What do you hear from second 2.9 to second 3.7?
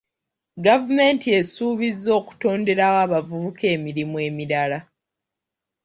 abavubuka